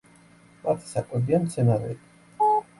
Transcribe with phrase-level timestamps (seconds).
[0.63, 2.53] მათი საკვებია მცენარეები.